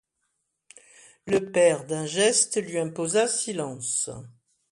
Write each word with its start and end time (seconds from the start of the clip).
Le 1.27 1.51
père, 1.51 1.85
d’un 1.85 2.07
geste, 2.07 2.59
lui 2.59 2.79
imposa 2.79 3.27
silence. 3.27 4.09